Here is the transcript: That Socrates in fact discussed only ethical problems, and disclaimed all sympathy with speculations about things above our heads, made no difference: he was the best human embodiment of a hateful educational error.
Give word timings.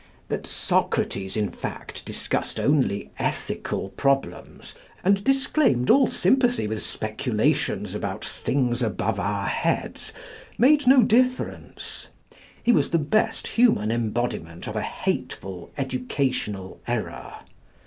That 0.29 0.47
Socrates 0.47 1.37
in 1.37 1.49
fact 1.51 2.03
discussed 2.05 2.59
only 2.59 3.11
ethical 3.19 3.89
problems, 3.89 4.73
and 5.03 5.23
disclaimed 5.23 5.91
all 5.91 6.09
sympathy 6.09 6.65
with 6.65 6.81
speculations 6.81 7.93
about 7.93 8.25
things 8.25 8.81
above 8.81 9.19
our 9.19 9.45
heads, 9.45 10.11
made 10.57 10.87
no 10.87 11.03
difference: 11.03 12.07
he 12.63 12.71
was 12.71 12.89
the 12.89 12.97
best 12.97 13.45
human 13.49 13.91
embodiment 13.91 14.65
of 14.67 14.75
a 14.75 14.81
hateful 14.81 15.69
educational 15.77 16.81
error. 16.87 17.35